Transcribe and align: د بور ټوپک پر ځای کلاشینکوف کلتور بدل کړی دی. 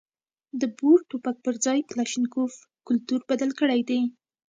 د 0.59 0.61
بور 0.77 0.99
ټوپک 1.09 1.35
پر 1.45 1.55
ځای 1.65 1.79
کلاشینکوف 1.89 2.53
کلتور 2.87 3.21
بدل 3.29 3.49
کړی 3.59 3.81
دی. 3.89 4.01